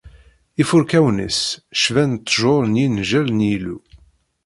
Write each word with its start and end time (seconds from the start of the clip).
Ifurkawen-is 0.61 1.39
cban 1.83 2.11
ttjur 2.17 2.63
n 2.67 2.79
yingel 2.81 3.27
n 3.33 3.45
Yillu. 3.49 3.77